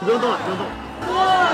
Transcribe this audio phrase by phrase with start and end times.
[0.00, 0.66] 不用动了，不用动。
[0.66, 1.51] 了、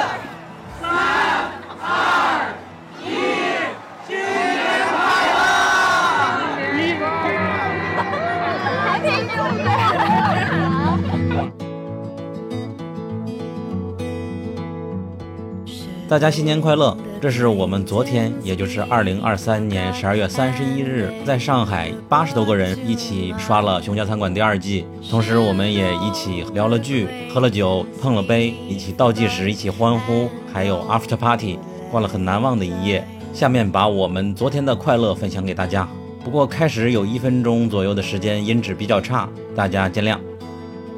[16.09, 16.96] 大家新年快乐！
[17.20, 31.58] 这是我们昨天，也就是二零二三年十二月三十一日，在上海八十多个人一起刷了《熊家餐馆》第二季，同时我们也一起聊了剧、喝了酒、碰了杯，一起倒计时、一起欢呼，还有 after party，
[31.90, 33.06] 过了很难忘的一夜。
[33.34, 35.86] 下面把我们昨天的快乐分享给大家。
[36.24, 40.16] 不过开始有一分钟左右的时间，音质比较差，大家见谅。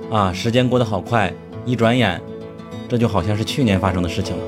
[0.09, 1.35] 啊，时间过得好快，
[1.67, 2.21] 一转眼，
[2.89, 4.43] 这就好像是去年发生的事情了。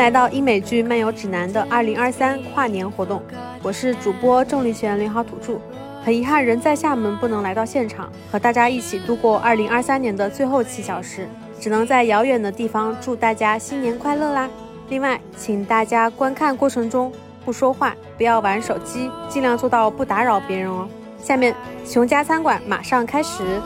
[0.00, 3.20] 来到英美剧漫游指南的二零二三跨年活动，
[3.62, 5.60] 我是主播郑丽璇，零号土著。
[6.02, 11.28] 很遗憾，人在厦门不能来到现场，和大家一起度过二零二三年的最后七小时，
[11.60, 14.48] 只能在遥远的地方祝大家新年快乐啦！
[14.88, 17.12] 另外，请大家观看过程中
[17.44, 20.88] 不说话，不要玩手机，尽量做到不打扰别人哦。
[21.22, 23.60] 下面，熊家餐馆马上开始。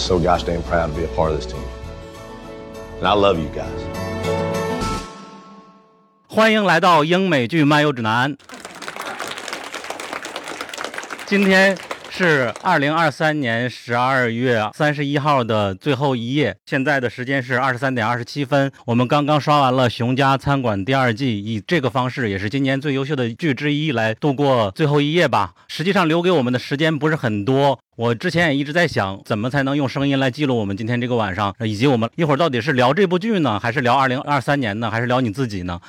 [0.00, 1.62] just so gosh dang proud to be a part of this team.
[2.98, 3.80] And I love you guys.
[6.26, 8.36] 欢迎来到英美剧漫游指南。
[11.26, 11.76] 今天
[12.23, 18.71] 是二零二三年十二月三十一号的最后一夜，现在的时间是二十三点二十七分。
[18.85, 25.55] 我们刚刚刷完了《熊家餐馆》第二季，以这个方式，也是今年最优秀的剧之一来度过最后一夜吧。
[25.67, 27.79] 实际上留给我们的时间不是很多。
[27.95, 35.81] 我之前也一直在想，怎么才能用声音来记录我们今天这个晚上，以及我们一会儿到底是聊这部剧呢，还是聊二零二三年呢，还是聊你自己呢？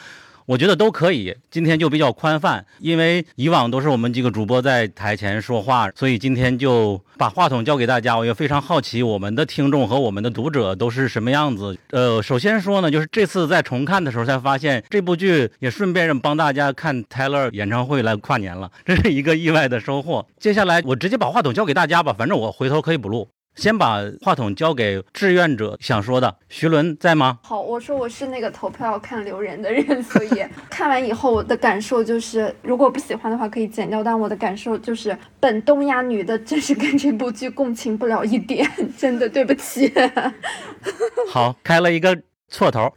[0.46, 1.34] 我觉得都可以。
[1.50, 8.16] 今天就比较宽泛，因为以往都是我们几个主播在台前说话，所以今天就把话筒交给大家。
[8.16, 11.76] 我也非常好奇我们的听众和我们的读者都是什么样子。
[11.90, 20.26] 呃，首先说呢，就是这次在重看的时候才发现，这部剧也顺便帮大家看 Taylor 演唱会来跨年了，这是一个意外的收获。
[20.38, 23.28] 接下来我直接把话筒交给大家吧，反正我回头可以补录。
[23.54, 27.38] 先把话筒交给志愿者想说的，徐伦在吗？
[27.42, 39.92] 好，我说我是那个投票看留人的人，所以 看完以后我的感受就是，如果不喜欢的话可以剪掉，但我的感受就是，本东亚女的真是跟这部剧共情不了一点，真的对不起。
[41.28, 42.90] 好，开了一个错头。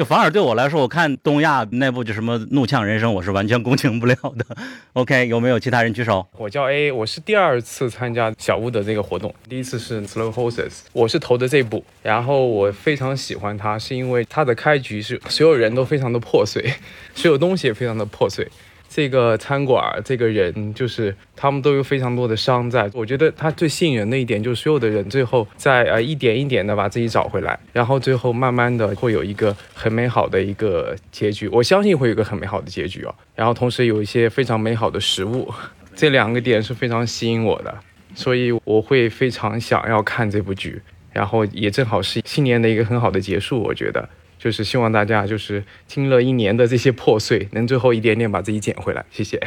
[0.00, 4.46] 就反而对我来说，我看东亚那部就什么《怒呛人生》，我是完全共情不了的。
[4.94, 6.26] OK，有没有其他人举手？
[6.38, 16.72] 我叫 A，我是第二次参加小屋的这个活动，第一次是 Slow Horses，我是投的这部，然后我非常喜欢它，是因为它的开局是所有人都非常的破碎，
[17.14, 18.48] 所有东西也非常的破碎。
[18.92, 22.90] 这个餐馆，这个人就是他们都有非常多的伤在。
[22.92, 31.46] 我觉得他最吸引人的一点就是所有的人最后在呃一点一点的把自己找回来，然后最后慢慢的会有一个很美好的一个结局。
[31.48, 33.14] 我相信会有一个很美好的结局哦。
[33.36, 35.48] 然后同时有一些非常美好的食物，
[35.94, 37.72] 这两个点是非常吸引我的，
[38.16, 40.82] 所以我会非常想要看这部剧。
[41.12, 44.08] 然后也正好是新年的一个很好的结束，我觉得。
[44.40, 49.04] 就是希望大家就是听了一年的这些破碎，能最后一点点把自己捡回来。
[49.10, 49.38] 谢谢。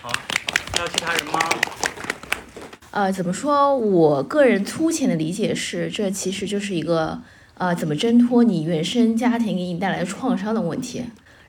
[0.00, 0.08] 好，
[0.72, 1.40] 还有其他人吗？
[2.92, 3.76] 呃，怎么说？
[3.76, 7.20] 我个人粗浅的理解是，这其实就是一个
[7.58, 11.02] 呃，怎么挣脱你原生家庭给你带来的创伤的问题。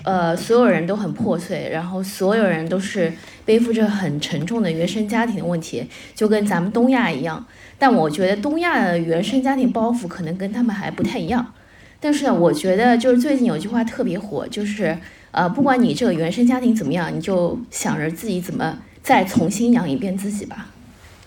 [0.04, 3.14] 呃，所有人都很破碎，然后所有人都是
[3.46, 7.46] 背负着很沉重的原生家庭的问题，就跟咱们东亚一样。
[7.78, 11.54] 但我觉得东亚的原生家庭包袱可能跟他们还不太一样。
[12.00, 14.98] 但是呢，我觉得就是最近有句话特别火，就是
[15.32, 20.68] 呃，不管你这个原生家庭怎么样，你就想着自己怎么再重新养一遍自己吧。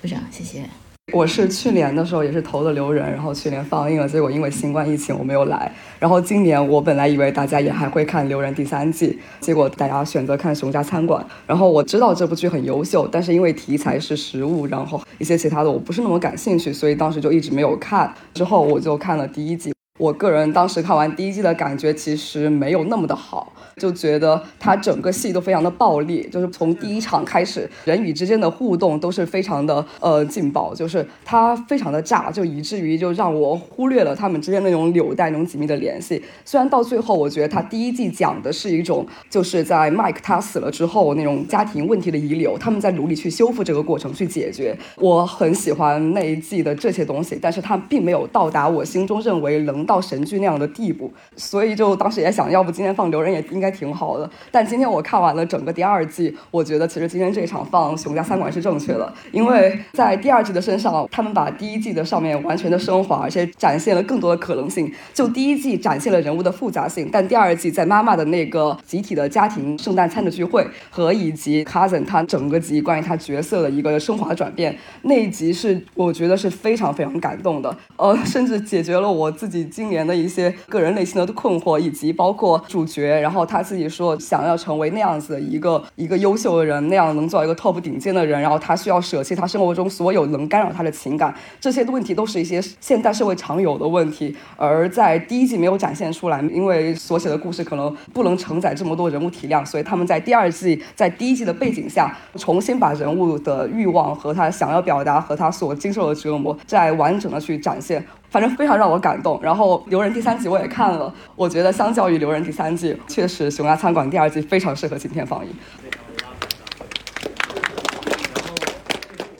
[0.02, 0.64] 就这样，谢谢。
[1.12, 5.72] 我是去年的时候也是投的留人，然后去年放映了，结果因为新冠疫情我没有来。
[5.98, 11.20] 然后今年我本来以为大家也还会看《留人》第三季，结果大家选择看《熊家餐馆》。
[11.48, 18.14] 然后我知道这部剧很优秀，但是因为题材是食物，然后一些其他的我不是那么感兴趣，所以当时就一直没有看。
[18.32, 19.72] 之后我就看了第一季。
[20.00, 36.22] 我个人当时看完第一季的感觉其实没有那么的好，就觉得它整个戏都非常的暴力，就是从第一场开始，人与之间的互动都是非常的呃劲爆，就是它非常的炸，就以至于就让我忽略了他们之间那种纽带、那种紧密的联系。
[36.46, 44.74] 虽然到最后，我觉得他第一季讲的是一种就是在 Mike 他死了之后那种家庭问题的遗留，他们在努力去修复这个过程去解决。
[44.96, 49.84] 我很喜欢那一季的这些东西，但是它并没有到达我心中认为能。
[49.90, 54.30] 到神剧那样的地步，所以就当时也想要不今天放留人也应该挺好的。
[54.52, 64.92] 但今天我看完了整个第二季，我觉得其实今天这场放熊家三馆是正确的，因为在第二季的身上，他们把第一季的上面完全的升华，而且展现了更多的可能性。
[65.12, 79.68] 就第一季展现了人物的复杂性，但第二季在妈妈的那个集体的家庭圣诞餐的聚会和以及 cousin 他整个集关于他角色的一个升华转变，那一集是我觉得是非常非常感动的，呃，甚至解决了我自己。
[79.80, 108.04] 今年的一些个人内心的困惑，以及包括主角，然后他自己说想要成为那样子的一个一个优秀的人，那样能做一个 top 顶尖的人，然后他需要舍弃他生活中所有能干扰他的情感，这些问题都是一些现代社会常有的问题，而在第一季没有展现出来，因为所写的故事可能不能承载这么多人物体量，所以他们在第二季在第一季的背景下，重新把人物的欲望和他想要表达和他所经受的折磨，再完整的去展现。
[108.30, 115.50] 反正非常让我感动，然后《留人》第三季我也看了，我觉得相较于《留人》第三季，确实《熊家餐馆》第二季非常适合今天放映。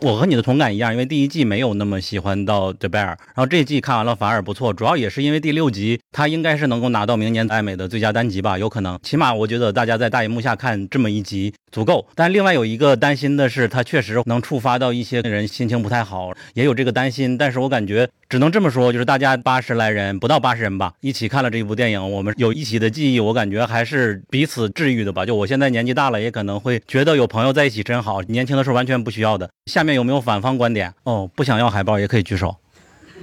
[0.00, 12.06] 我和你的同感一样，因为第一季没有那么喜欢到 The Bear，然后这季看完了反而不错，主要也是因为第六集它应该是能够拿到明年艾美的最佳单集吧，有可能，起码我觉得大家在大荧幕下看这么一集足够。
[12.14, 17.36] 但另外有一个担心的是，它确实能触发到一些人心情不太好，也有这个担心。
[17.36, 25.26] 但是我感觉只能这么说，就是大家八十来人不到八十人吧，一起看了这一部电影，我们有一起的记忆，我感觉还是彼此治愈的吧。
[25.26, 29.50] 就我现在年纪大了，也可能会觉得有朋友在一起真好，年轻的时候完全不需要的。
[29.66, 29.90] 下面。
[29.90, 30.94] 有没有反方观点？
[31.02, 32.54] 哦，不想要海报也可以举手。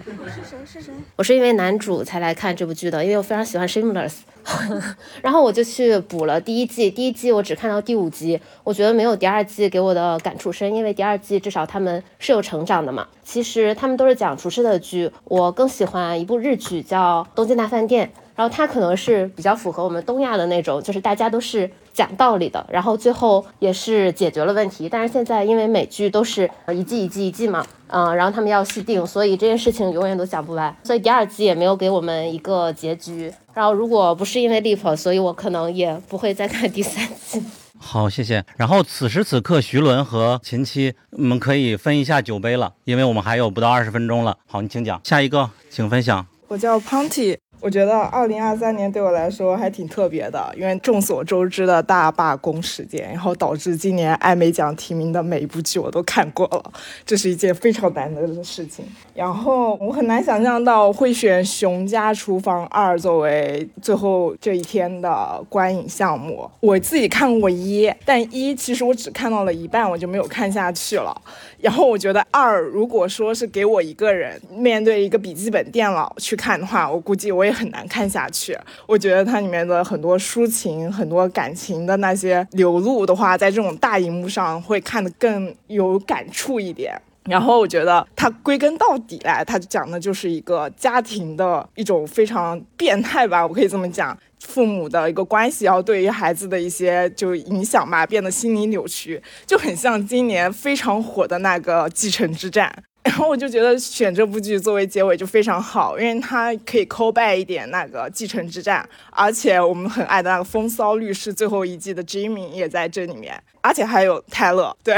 [0.06, 0.58] 我是谁？
[0.66, 0.94] 是谁？
[1.16, 4.18] 我是因为男主才来看这部剧的，因为我非常喜欢 Shameless，
[5.24, 6.92] 然后我就去补了第一季。
[6.92, 13.08] 第一季我只看到第五集，我觉得没有第二季给我的感触深，因为第二季至少他们是有成长的嘛。
[13.24, 18.12] 其实他们都是讲厨师的剧，我更喜欢一部日剧叫《东京大饭店》。
[18.38, 24.88] 然后它可能是比较符合我们东亚的那种，就是大家都是讲道理的，然后最后也是解决了问题。
[24.88, 30.74] 但是现在因为美剧都是一季一季一季嘛，嗯，然后他们要续订，所以这件事情永远都讲不完。
[30.84, 33.34] 所以第二季也没有给我们一个结局。
[33.56, 37.44] 然后如果不是因为 Leap，所以我可能也不会再看第三季。
[37.80, 38.44] 好，谢谢。
[38.56, 44.38] 然后此时此刻，徐伦和秦七，我们可以分一下酒杯了，因为我们还有不到二十分钟了。
[44.46, 45.02] 好，你请讲。
[45.04, 46.26] 下一个，请分享。
[46.48, 47.38] 我叫 Ponty。
[47.60, 56.72] 我觉得二零二三年对我来说还挺特别的，因为众所周知的大罢工事件，然后导致今年艾美奖提名的每一部剧我都看过了，
[57.06, 58.86] 这是一件非常难得的事情。
[59.16, 66.50] 然后我很难想象到会选《熊家厨房二》作为最后这一天的观影项目。
[66.60, 71.20] 我自己看过一，但一其实我只看到了一半，我就没有看下去了。
[71.60, 78.58] 然后我觉得二，如果说是给我一个人面对一个笔记本电脑去看的话，我估计我也很难看下去。
[78.86, 87.02] 我觉得它里面的很多抒情、很多感情的那些流露的话，在这种大荧幕上会看得更有感触一点。
[87.24, 94.18] 然后我觉得它归根到底来，它讲的就是一个家庭的一种非常变态吧，我可以这么讲。
[94.40, 102.72] 父母的一个关系，然后对于孩子的一些就影响吧，变得心理扭曲，就很像今年非常火的那个《继承之战》。
[103.08, 113.42] 然后我就觉得选这部剧作为结尾就非常好，因为它可以 call back 一点那个《继承之战》，而且我们很爱的那个风骚律师最后一季的 Jimmy 也在这里面。
[113.62, 114.98] 而且还有泰勒，对，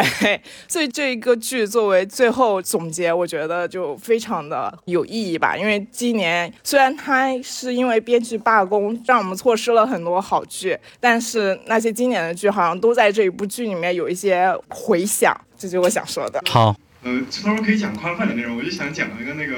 [0.68, 5.58] 所以这一个剧作为最后总结，我觉得就非常的有意义吧。
[5.58, 16.40] 因为今年虽然它是因为编剧罢工，让我们错失了很多好剧，但是那些经典的剧好像都在这一部剧里面有一些回响，这就是我想说的。
[16.48, 19.56] 好，呃，他说可以讲宽泛的内容，我就想讲一个那个，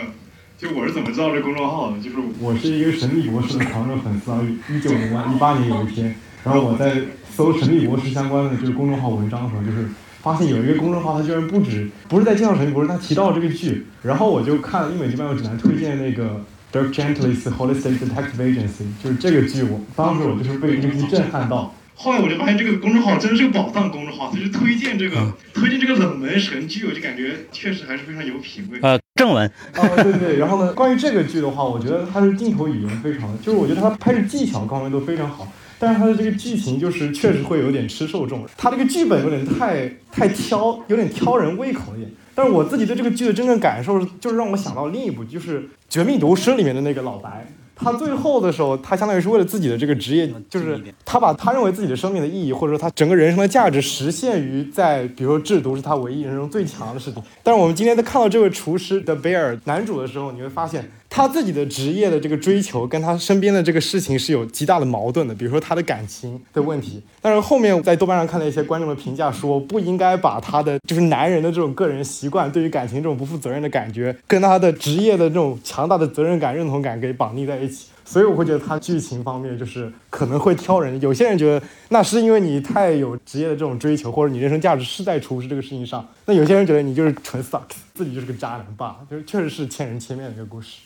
[0.58, 7.02] 就我是怎么知道这公众号的，就是我是一个神秘博士的狂热粉丝啊，一九年、一八年有一天，然后我在。
[7.34, 9.88] 搜神秘博士相关的就是公众号文章的时候，就是
[10.22, 16.44] 发现有一个公众号，它居然不止不是在介绍神秘博士，他提到这个剧，然后我就看了《英美剧漫游指南》推荐那个
[16.74, 21.74] Dirk Gently's Holistic Detective Agency，就是这个剧，我当时我就是被这个剧震撼到。
[22.02, 28.80] 后来我就发现这个公众号真的是个宝藏公众号，它就推荐这个推荐这个冷门神剧，我就感觉确实还是非常有品位。
[28.82, 29.00] 呃。
[29.16, 29.46] 正文。
[29.74, 30.38] 啊，对对。
[30.38, 35.48] 然后呢，关于这个剧的话，我觉得它的镜头语言非常，就是我觉得它拍摄技巧各方面都非常好。
[35.78, 42.10] 但是它的这个剧情就是确实会有点吃受众，它这个剧本有点太太挑，有点挑人胃口一点。
[42.34, 47.46] 但是我自己对这个剧的真正感受，就是让我想到另一部，就是《绝命毒师》里面的那个老白。
[47.84, 57.22] 他最后的时候，他相当于是为了自己的这个职业，就是他把他认为自己的生命的意义，或者说他整个人生的价值，实现于在比如说制毒是他唯一人生最强的事情。
[57.44, 60.90] 但是我们今天在看到这位厨师的贝尔男主的时候，你会发现。
[61.14, 67.04] 他自己的职业的这个追求跟他身边的这个事情是有极大的矛盾的，比如说他的感情的问题。
[67.22, 77.88] 但是后面在豆瓣上看到一些观众的评价说，不应该把他的就是男人的这种个人习惯，对于感情这种不负责任的感觉，跟他的职业的这种强大的责任感、认同感给绑定在一起。
[78.06, 81.00] 所以我会觉得他剧情方面就是可能会挑人。
[81.02, 86.08] 有些人觉得那是因为你太有职业的这种追求，或者你人生价值是在厨师这个事情上。
[86.26, 87.64] 那有些人觉得你就是纯 suck，
[87.94, 90.80] 自己就是个渣男罢了，就是确实是千人千面的一个故事。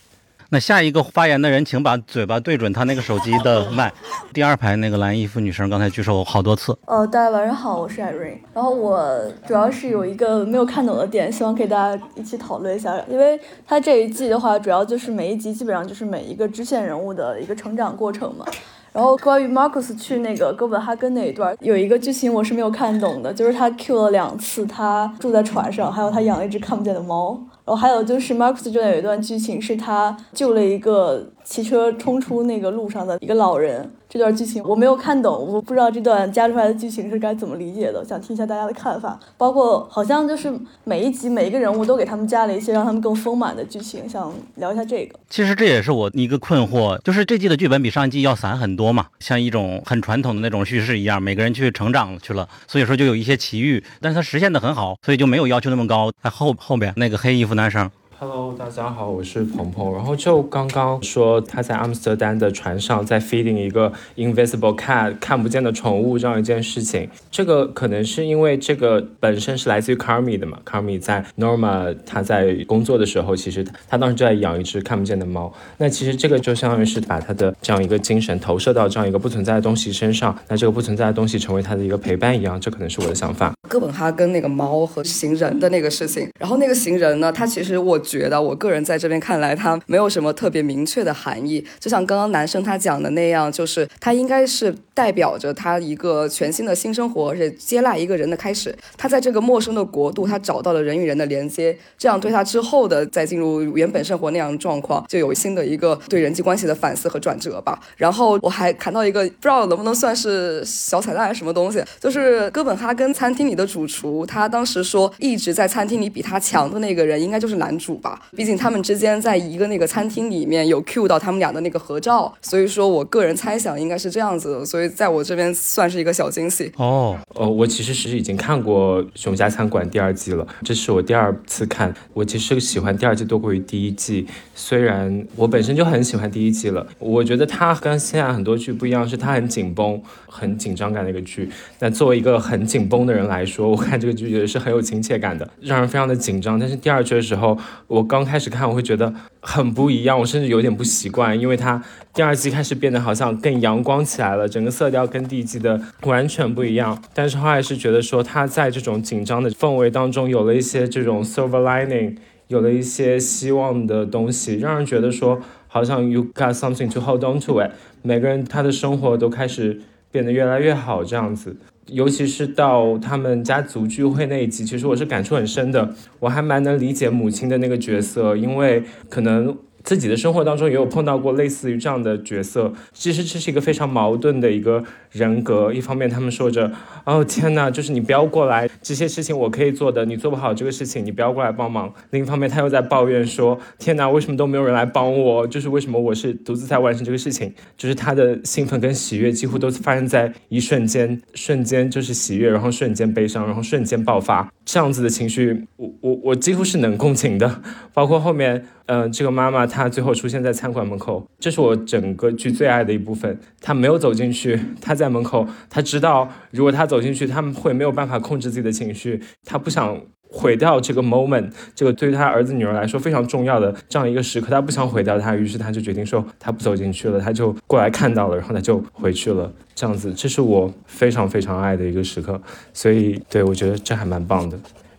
[0.50, 3.92] 那下一个发言的人，请把嘴巴对准他那个手机的麦。
[4.32, 6.78] 第二排那个蓝衣服女生刚才举手好多次。
[6.86, 8.38] 呃，大家晚上好，我是 Irene。
[8.54, 12.96] 然后我主要是有一个没有看懂的点，希望可以大家一起讨论一下。
[13.10, 18.46] 因为他这一季的话，主要就是每一集基本上就是每一个支线人物的一个成长过程嘛。
[18.94, 27.38] 然后关于 Marcus 去那个哥本哈根那一段，有一个剧情我是没有看懂的，就是他 Q 了两次，他住在船上，还有他养了一只看不见的猫。
[27.66, 33.90] 然后还有就是 Marcus 就有一段剧情是他救了一个骑车冲出那个路上的一个老人。
[34.08, 39.20] 这段剧情我没有看懂，我不知道这段加出来的剧情是该怎么理解的，想听一下大家的看法。
[39.38, 40.54] 包括好像就是
[40.86, 45.20] 每一集每一个人物都给他们加了一些让他们更丰满的剧情，想聊一下这个。
[45.30, 56.10] 其实这也是我一个困惑，就是这季的剧本比上一季要散很多嘛，像一种很传统的那种叙事一样，每个人去成长去了，所以说就有一些奇遇，但是它实现的很好，所以就没有要求那么高。
[56.24, 57.92] 在后后边那个黑衣服男生。
[58.18, 59.94] Hello，大家好，我是鹏鹏。
[59.94, 70.58] 然后就刚刚说他在阿姆斯特丹的船上在 feeding 一个 invisible cat 看不见的宠物这样一件事情，这个可能是因为这个本身是来自于 Carmy 的嘛。
[70.66, 75.52] Carmy 在 Norma 他在工作的时候，其实他当时就在养一只看不见的猫。
[75.78, 83.54] 那其实这个就相当于是把他的这样一个精神投射到这样一个不存在的东西身上，那这个不存在的东西成为他的一个陪伴一样，这可能是我的想法。
[83.68, 88.00] 哥本哈根那个猫和行人的那个事情，然后那个行人呢，他其实我。
[88.06, 91.66] 觉得我个人在这边看来，它没有什么特别明确的含义。
[91.80, 98.74] 就像刚刚男生他讲的那样，就是他应该是代表着他一个全新的新生活，而且接纳一个人的开始。
[98.96, 107.80] 他在这个陌生的国度，他找到了人与人的连接，这样对他之后的再进入原本生活那样的状况，就有新的一个对人际关系的反思和转折吧。
[107.98, 117.95] 然后我还看到一个不知道能不能算是小彩蛋还是什么东西，就是哥本哈根餐厅里的主厨，他当时说一直在餐厅里比他强的那个人，应该就是男主。
[117.98, 127.18] 吧，毕竟他们之间在一个那个餐厅里面有 cue 到他们俩的那个合照，所以说我个人猜想应该是这样子的，所以在我这边算是一个小惊喜哦。
[127.36, 131.94] 呃，我其实是已经看过《熊家餐馆》第二季了，这是我第二次看。
[132.14, 136.86] 我其实喜欢第二季多过于第一季，虽然我本身就很喜欢第一季了。
[137.00, 141.50] 我觉得它跟现在很多剧不一样，是它很紧绷、很紧张感的一个剧。
[141.80, 146.60] 那作为一个很紧绷的人来说，我看这个剧觉得是很有亲切感的，让人非常的紧张。
[146.60, 157.02] 但是第二季的时候，我刚开始看，我会觉得很不一样，我甚至有点不习惯，因为它第二季开始变得好像更阳光起来了，整个色调跟第一季的完全不一样。
[157.14, 162.16] 但是后来是觉得说，它在这种紧张的氛围当中，有了一些这种 silver lining，
[162.48, 167.72] 有了一些希望的东西，让人觉得说，好像 you got something to hold on to it。
[168.02, 171.56] 每个人他的生活都开始变得越来越好，这样子。
[171.88, 175.94] 尤其是到他们家族聚会那一集，其实我是感触很深的。
[176.20, 179.58] 我还蛮能理解母亲的那个角色，因为可能。
[179.86, 184.84] 自己的生活当中也有碰到过类似于这样的角色，其实这是一个非常矛盾的一个
[185.16, 185.74] 人格。
[185.74, 186.72] 一方面他们说着，
[187.06, 191.94] 哦天哪，就是你不要过来，这些事情我可以做的，你做不好这个事情，你不要过来帮忙。
[192.12, 195.48] 另一方面他又在抱怨说，天哪，为什么都没有人来帮我？
[195.48, 197.54] 就是为什么我是独自在完成这个事情？
[197.78, 207.62] 就是他的兴奋跟喜悦几乎都发生在一瞬间，瞬间就是喜悦，然后瞬间悲伤，然后瞬间爆发，这样子的情绪，我我我几乎是能共情的，
[207.94, 208.66] 包括后面。
[208.88, 213.36] 嗯，这个妈妈她最后出现在餐馆门口，这是我整个剧最爱的一部分。
[213.60, 219.22] 她没有走进去，她在门口，他知道如果他走进去，他们会没有办法控制自己的情绪。
[219.46, 229.52] 他不想毁掉这个 moment，这个对于他儿子女儿来说非常重要的这样一个时刻，他不想毁掉他，于是他就决定说他不走进去了，他就过来看到了，然后他就回去了。
[229.74, 232.42] 这样子，这是我非常非常爱的一个时刻。
[232.74, 234.58] 所以，对我觉得这还蛮棒的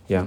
[0.08, 0.26] ，Yeah。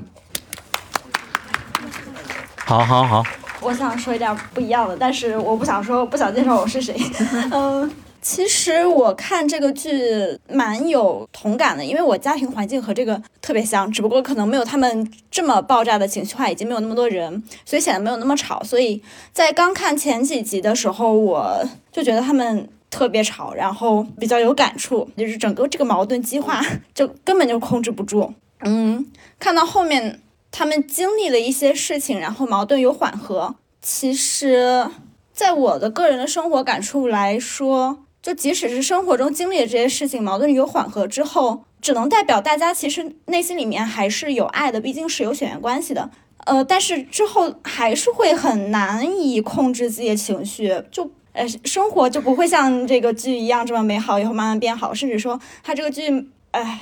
[2.58, 3.24] 好，好，好。
[3.62, 6.96] 我想说一点不一样的，但是我不想说，不想介绍我是谁。
[7.52, 18.64] 嗯，其实我看这个剧蛮有同感的，因为我家庭环境和这个特别像，只不过可能没有他们这么爆炸的情绪化，已经没有那么多人，所以显得没有那么吵。
[18.64, 26.62] 所以在刚看前几集的时候，我就觉得他们特别吵，然后比较有感触，就是整个这个矛盾激化
[26.94, 28.34] 就根本就控制不住。
[28.62, 29.06] 嗯，
[29.40, 30.22] 看到后面。
[30.52, 33.54] 他们经历了一些事情，然后矛盾有缓和。
[33.84, 34.90] 其实，
[35.32, 38.00] 在我的个人的生活感触来说，
[38.30, 46.12] 就即使是生活中经历的这些事情，矛盾有缓和之后，只能代表大家其实内心里面还是有爱的，毕竟是有血缘关系的。
[46.46, 56.82] 呃，但是之后还是会很难以控制自己的情绪，就呃，生活就不会像这个剧一样这么美好，以后慢慢变好，甚至说他这个剧，哎。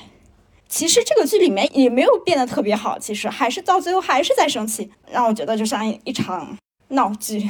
[0.68, 6.58] 其实这个剧里面也没有变得特别好，其实还是到最后还是在生气，让我觉得就像一场
[6.89, 7.50] 闹剧。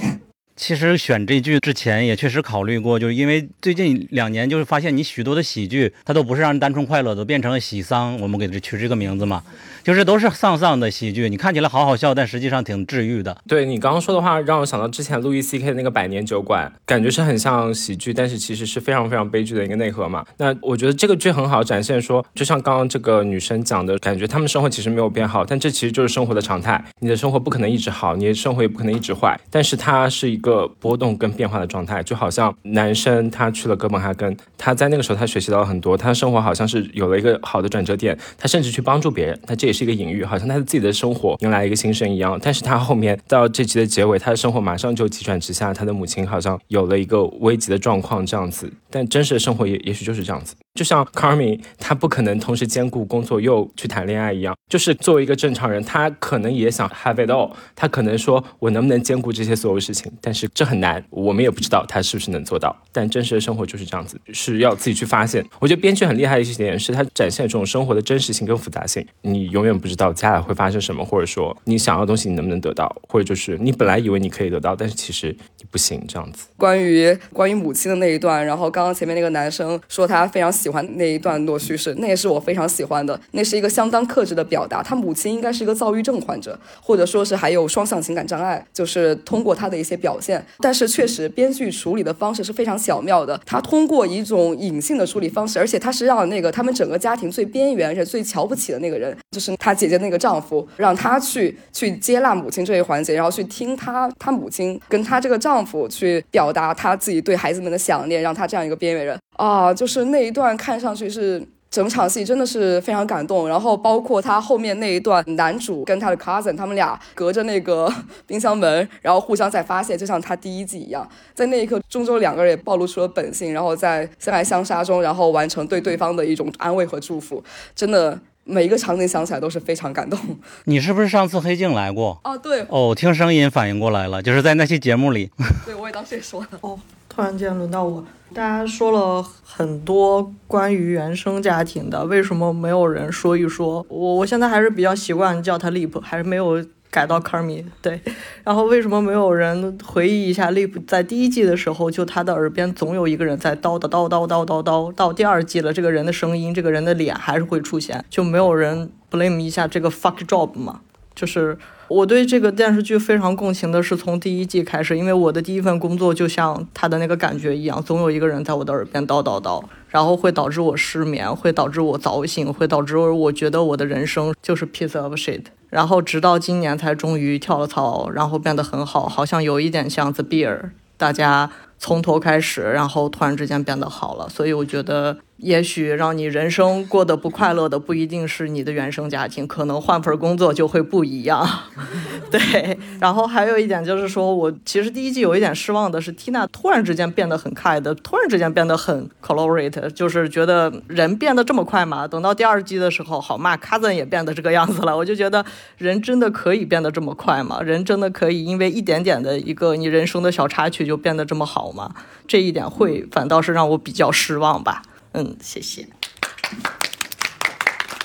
[0.58, 9.44] 其实选这剧之前也确实考虑过，就是因为最近两年就是发现你许多的喜剧它都不是让人单纯快乐，都变成了喜丧，我们给这取这个名字嘛。
[9.84, 13.38] 就是都是丧丧的喜剧，你看起来好好笑，但实际上挺治愈的。
[13.48, 20.26] 对你刚刚说的话，让我想到之前路易 C K 的那个百年酒馆，感觉是很像喜剧，但是其实是非常非常悲剧的一个内核嘛。
[20.38, 26.84] 那我觉得这个剧很好展现说，就像刚刚这个女生讲的，感觉他们生活其实没有变好，但这其实就是生活的常态。
[27.00, 32.04] 你的生活不可能一直好，你的生活也不可能一直坏，但是它是一个个波动跟变化的状态。
[32.04, 40.58] 就好像男生他去了哥本哈根，他在那个时候他学习到了很多，他的生活好像是有了一个好的转折点，他甚至去帮助别人，那这也是一个隐喻，好像他。
[40.58, 50.56] 的自己的生活迎来一个新生一样，但是他后面到这集的结尾，他的生活马上就急转直下，他的母亲好像有了一个危急的状况这样子，但真实的生活也也许就是这样子。
[50.78, 54.56] 就像 Carmi，他不可能同时兼顾工作又去谈恋爱一样。
[54.70, 62.76] 就是作为一个正常人，他可能也想 have it all，他可能说我能不能兼顾这些所有事情，但是这很难，我们也不知道他是不是能做到。
[62.92, 65.44] 但真实的生活就是这样子，是要自己去发现。
[65.60, 69.04] 我觉得编剧很厉害的一点是，他展现这种生活的真实性跟复杂性。
[69.22, 75.36] 你永远不知道接下来会发生什么，或者说你想要的东西你能不能得到，或者就是你本来以为你可以得到，但是其实
[75.72, 76.46] 不行这样子。
[76.56, 80.68] 关于关于母亲的那一段，然后刚刚前面那个男生说他非常喜。
[80.70, 83.18] 欢那一段落叙事，那也是我非常喜欢的。
[83.32, 84.84] 那是一个相当克制的表达。
[84.84, 90.46] 他母亲应该是一个躁郁症患者，或者说是还有双向情感障碍，就是通过他的一些表现。
[90.60, 93.40] 但是确实，编剧处理的方式是非常巧妙的。
[93.46, 109.18] 他通过一种隐性的处理方式，而且他是让那个他们整个家庭最边缘、人最瞧不起的那个人，就是他姐姐那个丈夫，让他去去接纳母亲这一环节，然后去听他他母亲跟他这个丈丈夫去表达他自己对孩子们的想念，让他这样一个边缘人。
[109.38, 117.92] 啊，就是那一段看上去是整场戏真的是非常感动，然后包括他后面那一段，男主跟他的 cousin 他们俩隔着那个
[118.28, 127.44] 冰箱门，然后互相在发泄，就像他第一季一样，在那一刻，终究两个人也暴露出了本性，然后在相爱相杀中，然后完成对对方的一种安慰和祝福，
[127.76, 130.18] 真的每一个场景想起来都是非常感动。
[130.66, 132.20] 你是不是上次黑镜来过？
[132.24, 135.30] 哦，对，哦，听声音反应过来了，就是在那期节目里。
[135.66, 136.48] 对，我也当时也说了。
[136.62, 136.80] 哦，
[137.10, 138.04] 突然间轮到我。
[138.34, 143.86] 大家说了很多关于原生家庭的，为什么没有人说一说？
[143.88, 147.66] 我我现在还是比较习惯叫他 Lip，还是没有改到 Carmi。
[147.82, 148.02] 对，
[148.44, 160.82] 然后为什么没有人回忆一下 Lip 在第一季的时候，就他的耳边总有一个人在叨叨叨叨叨叨叨，到第二季了，这个人的声音，这个人的脸还是会出现，就没有人 blame 一下这个 fuck job 嘛？
[161.16, 161.58] 就是
[161.90, 175.44] 我对这个电视剧非常共情的是从第一季开始，因为我的第一份工作就像他的那个感觉一样，总有一个人在我的耳边叨叨叨，然后会导致我失眠，会导致我早醒，会导致我觉得我的人生就是 piece of shit。
[175.70, 185.18] 然后直到今年才终于跳了槽，然后变得很好，好像有一点像 The Bear，大家从头开始，然后突然之间变得好了，所以我觉得。
[185.38, 191.48] 也许让你人生过得不快乐的不一定是你的原生家庭，可能换份工作就会不一样。
[192.32, 202.08] 对，然后还有一点就是说，我其实第一季有一点失望的是，Tina 突然之间变得很快的，突然之间变得很 colorate，就是觉得人变得这么快嘛。
[202.08, 205.46] 等到第二季的时候，好嘛，Cousin 也变得这个样子了，我就觉得
[205.78, 207.62] 人真的可以变得这么快吗？
[207.62, 211.94] 人真的可以因为一点点的一个你人生的小插曲就变得这么好吗？
[212.28, 214.82] 这一点会反倒是让我比较失望吧。
[215.20, 215.88] 嗯，谢谢。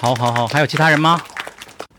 [0.00, 1.20] 好，好，好，还有其他人吗？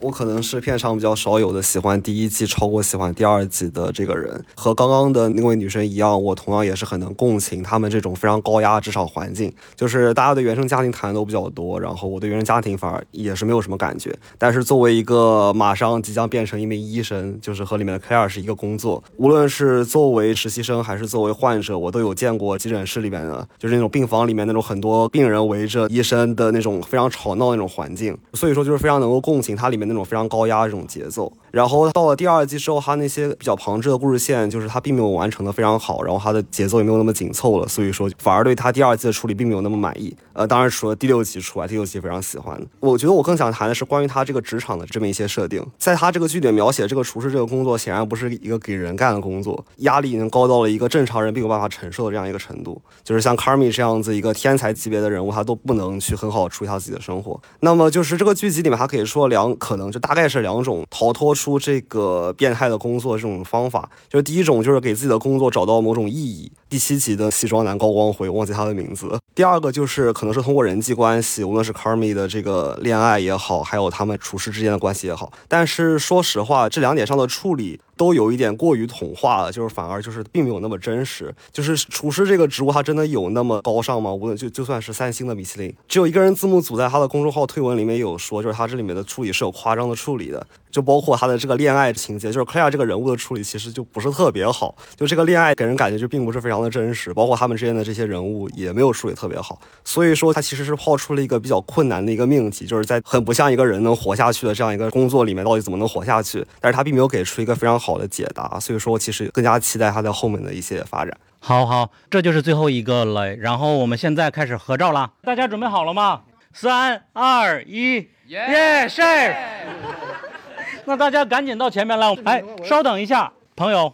[0.04, 9.50] 我可能是片场比较少有的喜欢第一季超过喜欢第二季的这个人，和刚刚的那位女生一样，我同样也是很能共情他们这种非常高压职场环境。
[9.78, 14.14] 就是大家对原生家庭谈的都比较多，然后我对原生家庭反而也是没有什么感觉。
[14.38, 28.18] 但是作为一个马上即将变成一名医生，就是和里面的 Claire 是一个工作，无论是作为实习生还是作为患者，我都有见过急诊室里面的，就是那种病房里面那种很多病人围着医生的那种非常吵闹那种环境。
[28.34, 31.32] 所以说就是非常能够共情它里面的那种非常高压的这种节奏。
[31.54, 40.18] 然后到了第二季之后，他那些比较旁支的故事线，就是他并没有完成的非常好，然后他的节奏也没有那么紧凑了，所以说反而对他第二季的处理并没有那么满意。
[40.34, 42.60] 呃，当然除了第六集除外，第六集非常喜欢。
[42.80, 52.82] 我觉得我更想谈的是关于他这个职场的这么一些设定，在他这个剧里描写这个厨师这个工作，显然不是一个给人干的工作，压力已经高到了一个正常人并没有办法承受的这样一个程度。
[53.04, 57.40] 就是像 Carmy 这样子一个天才级别的人物，他都不能去很好处理他自己的生活。
[57.60, 66.50] 那么就是这个剧集里面，他可以说两可能就大概是两种逃脱出这个变态的工作这种方法，就是第一种就是给自己的工作找到某种意义。
[66.70, 69.20] 第七集的西装男高光辉，忘记他的名字。
[69.36, 75.32] 第二个就是可能是通过人际关系，无论是 Carmy 的这个恋爱也好，还有他们厨师之间的关系也好。
[75.50, 81.34] 但是说实话，这两点上的处理都有一点过于童话了，就是反而就是并没有那么真实。
[81.52, 84.14] 就是厨师这个职务，他真的有那么高尚吗？
[84.14, 106.46] 无论就就算是三星的米其林，只有一个人字幕组在他的公众号推文里面有说，就是他这里面的处理是有夸张的处理的，就包括他的这个恋爱情节，就是 Claire 这个人物的处理其实就不是特别好，就这个恋爱给人感觉就并不是非常的真实，包括他们之间的这些人物也没有处理特别好，所以说他其实是抛出了一个比较困难的一个命题，就是在很不像一个人能活下去的这样一个工作里面，到底怎么能活下去？
[106.60, 111.16] 但是他并没有给出一个非常好的解答，所以说我其实更加期待他在后面的一些发展。
[111.40, 116.22] 好好，这就是最后一个了，然后我们现在开始合照啦，大家准备好了吗？
[116.54, 119.02] 三二一，耶，是。
[120.86, 123.94] 那大家赶紧到前面来，哎，稍等一下，朋友。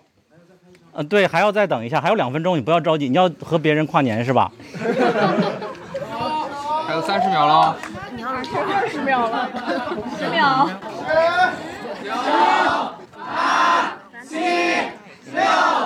[0.91, 4.51] 呃，对，还要再等一下，还有两分钟，你不要着急，你要和别人跨年是吧？
[6.87, 7.77] 还有三十秒了。
[8.15, 9.47] 你要是二十秒了，
[10.17, 10.67] 十秒。
[12.01, 12.98] 十、九、八、
[14.39, 15.78] 七、六、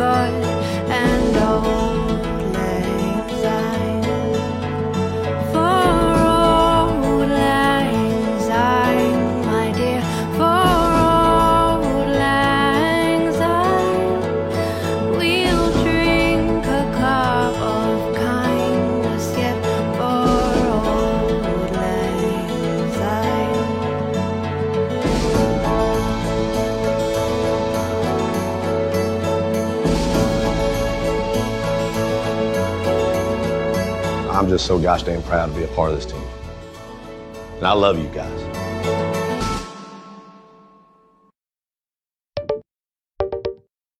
[0.00, 0.49] goodbye.
[34.50, 36.22] Just so gosh dang proud to be a part of this team.
[37.58, 38.49] And I love you guys.